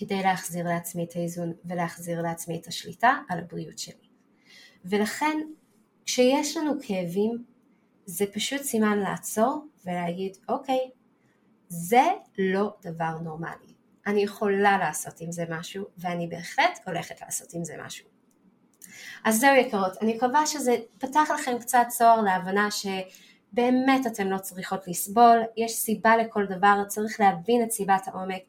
כדי 0.00 0.22
להחזיר 0.22 0.68
לעצמי 0.68 1.04
את 1.04 1.16
האיזון 1.16 1.52
ולהחזיר 1.64 2.22
לעצמי 2.22 2.58
את 2.60 2.66
השליטה 2.66 3.18
על 3.28 3.38
הבריאות 3.38 3.78
שלי. 3.78 4.08
ולכן 4.84 5.38
כשיש 6.06 6.56
לנו 6.56 6.72
כאבים 6.82 7.44
זה 8.06 8.24
פשוט 8.32 8.62
סימן 8.62 8.98
לעצור 8.98 9.66
ולהגיד 9.84 10.36
אוקיי 10.48 10.90
זה 11.68 12.02
לא 12.38 12.74
דבר 12.82 13.18
נורמלי. 13.22 13.74
אני 14.06 14.22
יכולה 14.22 14.78
לעשות 14.78 15.20
עם 15.20 15.32
זה 15.32 15.44
משהו 15.48 15.84
ואני 15.98 16.26
בהחלט 16.26 16.80
הולכת 16.86 17.20
לעשות 17.20 17.54
עם 17.54 17.64
זה 17.64 17.74
משהו. 17.84 18.08
אז 19.24 19.40
זהו 19.40 19.54
יקרות, 19.54 19.92
אני 20.02 20.14
מקווה 20.14 20.46
שזה 20.46 20.76
פתח 20.98 21.28
לכם 21.34 21.58
קצת 21.60 21.86
צוהר 21.88 22.22
להבנה 22.22 22.68
שבאמת 22.70 24.06
אתן 24.06 24.26
לא 24.26 24.38
צריכות 24.38 24.88
לסבול, 24.88 25.38
יש 25.56 25.72
סיבה 25.72 26.16
לכל 26.16 26.46
דבר, 26.46 26.84
צריך 26.88 27.20
להבין 27.20 27.62
את 27.62 27.70
סיבת 27.70 28.08
העומק 28.08 28.42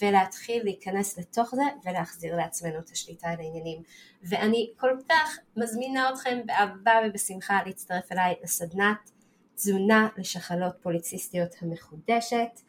ולהתחיל 0.00 0.64
להיכנס 0.64 1.18
לתוך 1.18 1.54
זה 1.54 1.62
ולהחזיר 1.84 2.36
לעצמנו 2.36 2.78
את 2.78 2.90
השליטה 2.90 3.28
על 3.28 3.36
העניינים. 3.38 3.82
ואני 4.22 4.72
כל 4.76 4.96
כך 5.08 5.38
מזמינה 5.56 6.10
אתכם 6.10 6.38
באהבה 6.46 6.92
ובשמחה 7.06 7.60
להצטרף 7.66 8.12
אליי 8.12 8.34
לסדנת 8.42 9.10
תזונה 9.54 10.08
לשחלות 10.16 10.74
פוליציסטיות 10.82 11.54
המחודשת. 11.62 12.60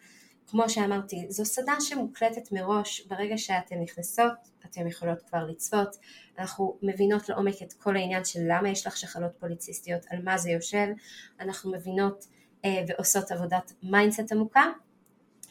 כמו 0.48 0.70
שאמרתי, 0.70 1.26
זו 1.30 1.46
סדנה 1.46 1.82
שמוקלטת 1.82 2.52
מראש, 2.52 3.02
ברגע 3.08 3.38
שאתן 3.38 3.76
נכנסות 3.82 4.34
אתן 4.66 4.88
יכולות 4.88 5.22
כבר 5.22 5.46
לצפות, 5.46 5.96
אנחנו 6.40 6.78
מבינות 6.82 7.30
לעומק 7.30 7.62
את 7.62 7.74
כל 7.74 7.96
העניין 7.96 8.26
של 8.26 8.40
למה 8.48 8.70
יש 8.70 8.88
לך 8.88 8.98
שחלות 8.98 9.32
פוליציסטיות, 9.40 10.06
על 10.10 10.24
מה 10.24 10.38
זה 10.38 10.50
יושב, 10.50 10.88
אנחנו 11.40 11.72
מבינות 11.72 12.26
אה, 12.66 12.84
ועושות 12.88 13.32
עבודת 13.32 13.74
mindset 13.84 14.32
עמוקה, 14.32 14.64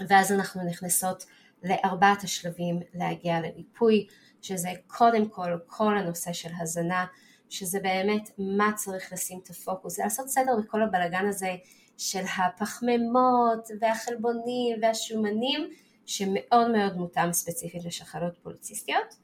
ואז 0.09 0.33
אנחנו 0.33 0.65
נכנסות 0.65 1.25
לארבעת 1.63 2.23
השלבים 2.25 2.81
להגיע 2.95 3.41
לריפוי, 3.41 4.07
שזה 4.43 4.69
קודם 4.87 5.29
כל 5.29 5.59
כל 5.67 5.99
הנושא 5.99 6.33
של 6.33 6.51
הזנה, 6.61 7.07
שזה 7.49 7.81
באמת 7.81 8.31
מה 8.39 8.73
צריך 8.77 9.13
לשים 9.13 9.41
את 9.43 9.51
הפוקוס, 9.51 9.97
זה 9.97 10.03
לעשות 10.03 10.29
סדר 10.29 10.57
בכל 10.65 10.83
הבלגן 10.83 11.27
הזה 11.27 11.57
של 11.99 12.23
הפחמימות 12.39 13.69
והחלבונים 13.81 14.79
והשומנים 14.83 15.71
שמאוד 16.07 16.71
מאוד 16.73 16.97
מותאם 16.97 17.33
ספציפית 17.33 17.85
לשחלות 17.85 18.39
פוליציסטיות. 18.43 19.15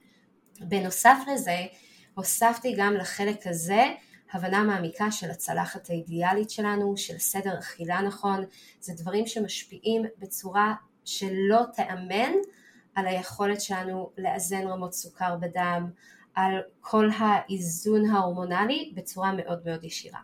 בנוסף 0.60 1.16
לזה 1.32 1.66
הוספתי 2.14 2.74
גם 2.78 2.94
לחלק 2.94 3.46
הזה 3.46 3.84
הבנה 4.32 4.62
מעמיקה 4.62 5.10
של 5.10 5.30
הצלחת 5.30 5.90
האידיאלית 5.90 6.50
שלנו, 6.50 6.96
של 6.96 7.18
סדר 7.18 7.58
אכילה 7.58 8.00
נכון, 8.00 8.44
זה 8.80 8.92
דברים 8.96 9.26
שמשפיעים 9.26 10.02
בצורה 10.18 10.74
שלא 11.04 11.62
תאמן 11.76 12.32
על 12.94 13.06
היכולת 13.06 13.60
שלנו 13.60 14.10
לאזן 14.18 14.66
רמות 14.66 14.92
סוכר 14.92 15.36
בדם, 15.36 15.90
על 16.34 16.62
כל 16.80 17.08
האיזון 17.18 18.10
ההורמונלי 18.10 18.92
בצורה 18.94 19.32
מאוד 19.32 19.62
מאוד 19.64 19.84
ישירה. 19.84 20.20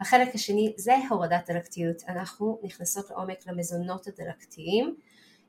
החלק 0.00 0.34
השני 0.34 0.72
זה 0.76 0.94
הורדת 1.10 1.50
דלקתיות, 1.50 2.02
אנחנו 2.08 2.60
נכנסות 2.62 3.10
לעומק 3.10 3.46
למזונות 3.46 4.06
הדלקתיים 4.06 4.96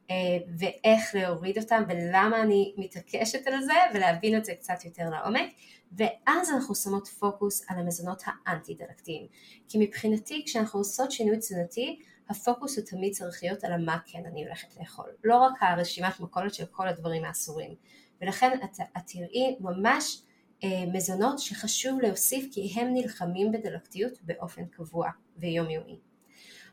אה, 0.09 0.15
ואיך 0.57 1.15
להוריד 1.15 1.57
אותם 1.57 1.83
ולמה 1.89 2.41
אני 2.41 2.73
מתעקשת 2.77 3.47
על 3.47 3.61
זה 3.61 3.73
ולהבין 3.93 4.37
את 4.37 4.45
זה 4.45 4.53
קצת 4.55 4.85
יותר 4.85 5.09
לעומק. 5.09 5.49
ואז 5.97 6.49
אנחנו 6.49 6.75
שמות 6.75 7.07
פוקוס 7.07 7.65
על 7.67 7.79
המזונות 7.79 8.23
האנטי 8.25 8.73
דלקתיים 8.75 9.27
כי 9.67 9.77
מבחינתי 9.81 10.43
כשאנחנו 10.45 10.79
עושות 10.79 11.11
שינוי 11.11 11.37
תזונתי 11.37 11.99
הפוקוס 12.29 12.77
הוא 12.77 12.85
תמיד 12.85 13.13
צריך 13.13 13.43
להיות 13.43 13.63
על 13.63 13.73
המה 13.73 13.97
כן 14.05 14.25
אני 14.25 14.45
הולכת 14.45 14.77
לאכול, 14.79 15.09
לא 15.23 15.37
רק 15.37 15.53
הרשימת 15.61 16.19
מכולת 16.19 16.53
של 16.53 16.65
כל 16.65 16.87
הדברים 16.87 17.25
האסורים 17.25 17.75
ולכן 18.21 18.59
את, 18.63 18.79
את 18.97 19.01
תראי 19.05 19.55
ממש 19.59 20.21
אה, 20.63 20.85
מזונות 20.93 21.39
שחשוב 21.39 22.01
להוסיף 22.01 22.53
כי 22.53 22.73
הם 22.75 22.93
נלחמים 22.93 23.51
בדלקתיות 23.51 24.21
באופן 24.21 24.65
קבוע 24.65 25.09
ויומיומי. 25.37 25.99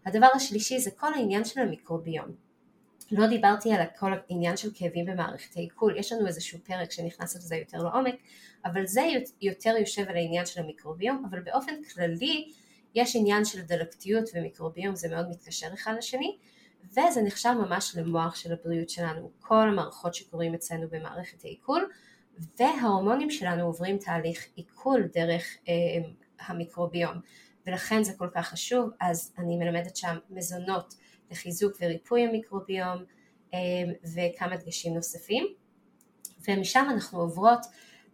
הדבר 0.07 0.29
השלישי 0.35 0.79
זה 0.79 0.91
כל 0.91 1.15
העניין 1.15 1.45
של 1.45 1.61
המיקרוביום. 1.61 2.27
לא 3.13 3.27
דיברתי 3.27 3.73
על 3.73 3.87
כל 3.99 4.13
העניין 4.13 4.57
של 4.57 4.69
כאבים 4.75 5.05
במערכת 5.05 5.57
העיכול, 5.57 5.99
יש 5.99 6.13
לנו 6.13 6.27
איזשהו 6.27 6.59
פרק 6.65 6.91
שנכנס 6.91 7.37
לזה 7.37 7.57
יותר 7.57 7.79
לעומק, 7.79 8.15
אבל 8.65 8.87
זה 8.87 9.03
יותר 9.43 9.75
יושב 9.81 10.09
על 10.09 10.17
העניין 10.17 10.47
של 10.47 10.61
המיקרוביום, 10.61 11.25
אבל 11.31 11.41
באופן 11.41 11.73
כללי 11.95 12.53
יש 12.95 13.17
עניין 13.17 13.45
של 13.45 13.61
דלקתיות 13.63 14.25
ומיקרוביום, 14.35 14.95
זה 14.95 15.09
מאוד 15.09 15.29
מתקשר 15.29 15.67
אחד 15.75 15.95
לשני, 15.99 16.37
וזה 16.85 17.23
נחשב 17.25 17.53
ממש 17.67 17.97
למוח 17.97 18.35
של 18.35 18.53
הבריאות 18.53 18.91
שלנו, 18.91 19.31
כל 19.41 19.69
המערכות 19.69 20.15
שקורים 20.15 20.55
אצלנו 20.55 20.89
במערכת 20.91 21.45
העיכול, 21.45 21.89
וההורמונים 22.59 23.31
שלנו 23.31 23.65
עוברים 23.65 23.99
תהליך 23.99 24.47
עיכול 24.55 25.09
דרך 25.15 25.57
אה, 25.69 25.75
המיקרוביום, 26.47 27.15
ולכן 27.67 28.03
זה 28.03 28.13
כל 28.19 28.29
כך 28.35 28.49
חשוב, 28.49 28.91
אז 29.01 29.33
אני 29.39 29.57
מלמדת 29.57 29.97
שם 29.97 30.19
מזונות 30.31 30.95
לחיזוק 31.31 31.77
וריפוי 31.81 32.25
המיקרוביום 32.25 33.05
אה, 33.55 33.59
וכמה 34.15 34.57
דגשים 34.57 34.95
נוספים, 34.95 35.47
ומשם 36.49 36.87
אנחנו 36.91 37.21
עוברות 37.21 37.61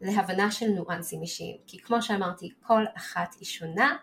להבנה 0.00 0.50
של 0.50 0.66
ניואנסים 0.68 1.22
אישיים, 1.22 1.56
כי 1.66 1.78
כמו 1.78 2.02
שאמרתי, 2.02 2.50
כל 2.62 2.84
אחת 2.96 3.34
היא 3.40 3.46
שונה, 3.46 3.96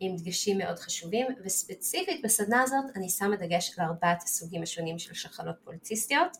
עם 0.00 0.16
דגשים 0.16 0.58
מאוד 0.58 0.78
חשובים 0.78 1.26
וספציפית 1.44 2.20
בסדנה 2.24 2.62
הזאת 2.62 2.84
אני 2.96 3.08
שמה 3.08 3.36
דגש 3.36 3.78
על 3.78 3.84
ארבעת 3.84 4.22
הסוגים 4.22 4.62
השונים 4.62 4.98
של 4.98 5.14
שחלות 5.14 5.56
פוליציסטיות. 5.64 6.36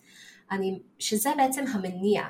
אני, 0.51 0.81
שזה 0.99 1.31
בעצם 1.37 1.65
המניע. 1.73 2.23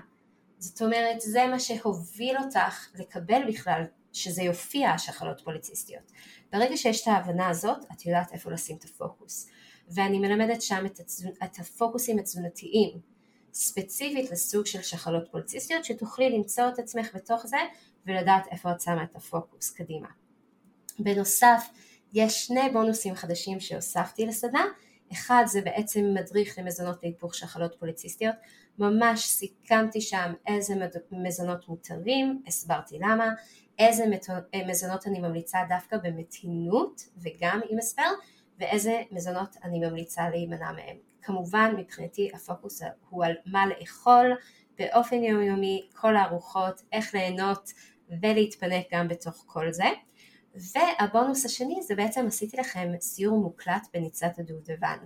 זאת 0.59 0.83
אומרת 0.83 1.21
זה 1.21 1.47
מה 1.47 1.61
שהוביל 1.61 2.37
אותך 2.39 2.89
לקבל 2.95 3.43
בכלל 3.49 3.83
שזה 4.13 4.43
יופיע 4.43 4.91
השחלות 4.91 5.41
פוליציסטיות. 5.45 6.13
ברגע 6.53 6.77
שיש 6.77 7.03
את 7.03 7.07
ההבנה 7.07 7.49
הזאת 7.49 7.85
את 7.93 8.07
יודעת 8.07 8.33
איפה 8.33 8.51
לשים 8.51 8.77
את 8.77 8.85
הפוקוס. 8.85 9.49
ואני 9.89 10.19
מלמדת 10.19 10.63
שם 10.63 10.87
את, 10.87 11.01
התזונ... 11.01 11.33
את 11.45 11.59
הפוקוסים 11.59 12.19
התזונתיים 12.19 12.99
ספציפית 13.53 14.31
לסוג 14.31 14.67
של 14.67 14.83
שחלות 14.83 15.29
פוליציסטיות 15.31 15.85
שתוכלי 15.85 16.31
למצוא 16.31 16.69
את 16.69 16.79
עצמך 16.79 17.15
בתוך 17.15 17.47
זה 17.47 17.57
ולדעת 18.07 18.47
איפה 18.51 18.73
את 18.73 18.81
שמה 18.81 19.05
את 19.05 19.17
הפוקוס 19.17 19.71
קדימה 19.71 20.09
בנוסף, 20.99 21.69
יש 22.13 22.47
שני 22.47 22.71
בונוסים 22.73 23.15
חדשים 23.15 23.61
שהוספתי 23.61 24.27
לסדנה, 24.27 24.65
אחד 25.13 25.43
זה 25.47 25.61
בעצם 25.61 26.15
מדריך 26.15 26.59
למזונות 26.59 27.03
להיפוך 27.03 27.35
שחלות 27.35 27.77
פוליציסטיות, 27.79 28.35
ממש 28.79 29.27
סיכמתי 29.27 30.01
שם 30.01 30.33
איזה 30.47 30.75
מזונות 31.13 31.69
מותרים, 31.69 32.43
הסברתי 32.47 32.99
למה, 32.99 33.31
איזה 33.79 34.05
מזונות 34.67 35.07
אני 35.07 35.21
ממליצה 35.21 35.59
דווקא 35.69 35.97
במתינות 35.97 37.09
וגם 37.17 37.61
עם 37.71 37.79
הסבר, 37.79 38.11
ואיזה 38.59 39.03
מזונות 39.11 39.57
אני 39.65 39.79
ממליצה 39.79 40.29
להימנע 40.29 40.73
מהם. 40.73 40.97
כמובן 41.23 41.75
מבחינתי 41.77 42.31
הפוקוס 42.35 42.83
הוא 43.11 43.25
על 43.25 43.33
מה 43.47 43.67
לאכול 43.67 44.37
באופן 44.79 45.25
יומיומי, 45.25 45.89
כל 45.95 46.17
הארוחות, 46.17 46.83
איך 46.93 47.15
ליהנות 47.15 47.73
ולהתפנק 48.23 48.87
גם 48.93 49.09
בתוך 49.09 49.45
כל 49.47 49.73
זה. 49.73 49.85
והבונוס 50.57 51.45
השני 51.45 51.83
זה 51.83 51.95
בעצם 51.95 52.27
עשיתי 52.27 52.57
לכם 52.57 52.93
סיור 53.01 53.39
מוקלט 53.39 53.87
בניצת 53.95 54.39
הדובדבן. 54.39 54.97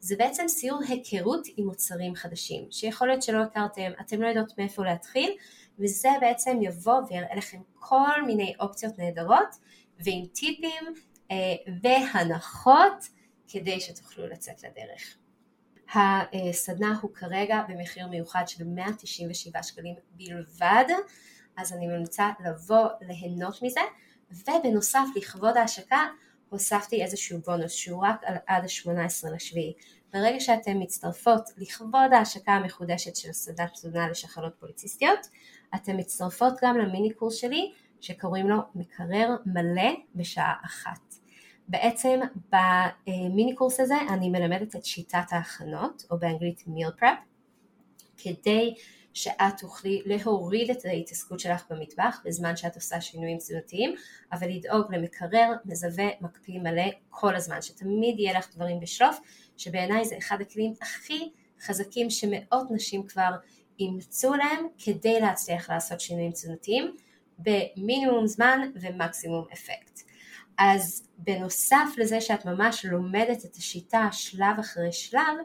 זה 0.00 0.16
בעצם 0.18 0.48
סיור 0.48 0.80
היכרות 0.88 1.46
עם 1.56 1.66
מוצרים 1.66 2.14
חדשים, 2.14 2.66
שיכול 2.70 3.08
להיות 3.08 3.22
שלא 3.22 3.42
הכרתם, 3.42 3.90
אתם 4.00 4.22
לא 4.22 4.28
יודעות 4.28 4.58
מאיפה 4.58 4.84
להתחיל, 4.84 5.30
וזה 5.78 6.08
בעצם 6.20 6.58
יבוא 6.62 7.00
ויראה 7.08 7.36
לכם 7.36 7.58
כל 7.74 8.22
מיני 8.26 8.54
אופציות 8.60 8.98
נהדרות 8.98 9.56
ועם 9.98 10.24
טיפים 10.26 10.94
אה, 11.30 11.36
והנחות 11.82 13.08
כדי 13.48 13.80
שתוכלו 13.80 14.26
לצאת 14.26 14.62
לדרך. 14.62 15.16
הסדנה 15.94 16.98
הוא 17.00 17.10
כרגע 17.14 17.62
במחיר 17.68 18.06
מיוחד 18.06 18.42
של 18.46 18.64
197 18.64 19.62
שקלים 19.62 19.94
בלבד, 20.10 20.84
אז 21.56 21.72
אני 21.72 21.86
ממליצה 21.86 22.30
לבוא 22.44 22.88
ליהנות 23.00 23.62
מזה, 23.62 23.80
ובנוסף 24.30 25.04
לכבוד 25.16 25.56
ההשקה 25.56 26.06
הוספתי 26.48 27.02
איזשהו 27.02 27.38
בונוס 27.38 27.72
שהוא 27.72 28.04
רק 28.06 28.24
על 28.24 28.34
עד 28.46 28.64
ה-18 28.64 29.30
לשביעי. 29.34 29.72
ברגע 30.12 30.40
שאתן 30.40 30.82
מצטרפות 30.82 31.42
לכבוד 31.56 32.12
ההשקה 32.12 32.52
המחודשת 32.52 33.16
של 33.16 33.32
סדנת 33.32 33.72
תזונה 33.72 34.08
לשחלות 34.08 34.52
פוליציסטיות, 34.60 35.18
אתן 35.74 35.96
מצטרפות 35.96 36.52
גם 36.62 36.78
למיני 36.78 37.12
קורס 37.12 37.34
שלי 37.34 37.72
שקוראים 38.00 38.48
לו 38.48 38.56
מקרר 38.74 39.36
מלא 39.46 39.90
בשעה 40.14 40.54
אחת. 40.64 41.14
בעצם 41.68 42.20
במיני 42.52 43.54
קורס 43.54 43.80
הזה 43.80 43.94
אני 44.08 44.28
מלמדת 44.28 44.76
את 44.76 44.84
שיטת 44.84 45.26
ההכנות, 45.30 46.04
או 46.10 46.18
באנגלית 46.18 46.64
meal 46.66 47.02
prep, 47.02 47.16
כדי 48.16 48.74
שאת 49.16 49.58
תוכלי 49.58 50.02
להוריד 50.06 50.70
את 50.70 50.84
ההתעסקות 50.84 51.40
שלך 51.40 51.64
במטבח 51.70 52.20
בזמן 52.24 52.56
שאת 52.56 52.74
עושה 52.74 53.00
שינויים 53.00 53.38
תזונתיים, 53.38 53.94
אבל 54.32 54.48
לדאוג 54.48 54.94
למקרר, 54.94 55.52
מזווה, 55.64 56.06
מקפיא 56.20 56.58
מלא 56.60 56.90
כל 57.10 57.36
הזמן, 57.36 57.62
שתמיד 57.62 58.18
יהיה 58.18 58.38
לך 58.38 58.54
דברים 58.54 58.80
בשלוף, 58.80 59.20
שבעיניי 59.56 60.04
זה 60.04 60.18
אחד 60.18 60.40
הכלים 60.40 60.74
הכי 60.82 61.30
חזקים 61.60 62.10
שמאות 62.10 62.70
נשים 62.70 63.06
כבר 63.06 63.30
אימצו 63.78 64.34
להם 64.34 64.66
כדי 64.78 65.20
להצליח 65.20 65.70
לעשות 65.70 66.00
שינויים 66.00 66.32
תזונתיים 66.32 66.96
במינימום 67.38 68.26
זמן 68.26 68.70
ומקסימום 68.74 69.44
אפקט. 69.52 70.00
אז 70.58 71.08
בנוסף 71.18 71.86
לזה 71.96 72.20
שאת 72.20 72.44
ממש 72.44 72.84
לומדת 72.84 73.44
את 73.44 73.56
השיטה 73.56 74.08
שלב 74.12 74.58
אחרי 74.60 74.92
שלב, 74.92 75.36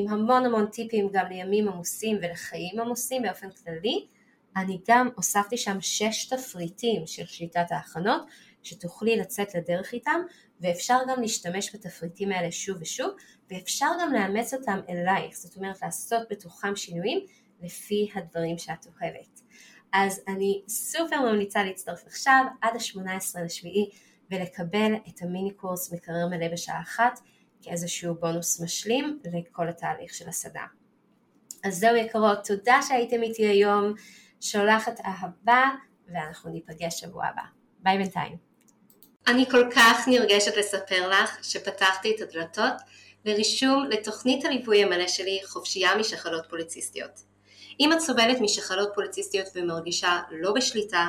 עם 0.00 0.08
המון 0.08 0.46
המון 0.46 0.66
טיפים 0.66 1.08
גם 1.12 1.26
לימים 1.28 1.68
עמוסים 1.68 2.18
ולחיים 2.22 2.80
עמוסים 2.80 3.22
באופן 3.22 3.48
כללי, 3.50 4.06
אני 4.56 4.80
גם 4.88 5.08
הוספתי 5.16 5.56
שם 5.56 5.80
שש 5.80 6.28
תפריטים 6.28 7.06
של 7.06 7.26
שיטת 7.26 7.66
ההכנות 7.70 8.26
שתוכלי 8.62 9.16
לצאת 9.16 9.54
לדרך 9.54 9.92
איתם 9.92 10.20
ואפשר 10.60 10.98
גם 11.08 11.20
להשתמש 11.20 11.74
בתפריטים 11.74 12.32
האלה 12.32 12.52
שוב 12.52 12.76
ושוב 12.80 13.10
ואפשר 13.50 13.86
גם 14.00 14.12
לאמץ 14.12 14.54
אותם 14.54 14.80
אלייך, 14.88 15.36
זאת 15.36 15.56
אומרת 15.56 15.82
לעשות 15.82 16.22
בתוכם 16.30 16.76
שינויים 16.76 17.18
לפי 17.62 18.10
הדברים 18.14 18.58
שאת 18.58 18.86
אוהבת. 18.86 19.40
אז 19.92 20.20
אני 20.28 20.62
סופר 20.68 21.20
ממליצה 21.20 21.64
להצטרף 21.64 22.06
עכשיו 22.06 22.44
עד 22.60 22.76
ה-18 22.76 23.40
לשביעי 23.44 23.90
ולקבל 24.30 24.94
את 25.08 25.22
המיני 25.22 25.50
קורס 25.50 25.92
מקרר 25.92 26.26
מלא 26.30 26.48
בשעה 26.48 26.80
אחת 26.80 27.20
כאיזשהו 27.62 28.14
בונוס 28.14 28.60
משלים 28.60 29.18
לכל 29.32 29.68
התהליך 29.68 30.14
של 30.14 30.28
הסדנה. 30.28 30.66
אז 31.64 31.78
זהו 31.78 31.96
יקרות, 31.96 32.44
תודה 32.44 32.80
שהייתם 32.88 33.22
איתי 33.22 33.46
היום, 33.46 33.94
שולחת 34.40 35.00
אהבה 35.00 35.64
ואנחנו 36.08 36.50
ניפגש 36.50 37.00
שבוע 37.00 37.26
הבא. 37.26 37.42
ביי 37.78 37.98
בינתיים. 37.98 38.36
אני 39.26 39.46
כל 39.50 39.70
כך 39.76 40.08
נרגשת 40.08 40.56
לספר 40.56 41.08
לך 41.08 41.44
שפתחתי 41.44 42.14
את 42.16 42.20
הדלתות 42.20 42.72
לרישום 43.24 43.84
לתוכנית 43.90 44.44
הליווי 44.44 44.82
המלא 44.82 45.08
שלי 45.08 45.40
חופשייה 45.46 45.96
משחלות 45.96 46.46
פוליציסטיות. 46.50 47.20
אם 47.80 47.92
את 47.92 48.00
סובלת 48.00 48.40
משחלות 48.40 48.88
פוליציסטיות 48.94 49.46
ומרגישה 49.54 50.20
לא 50.30 50.52
בשליטה, 50.52 51.08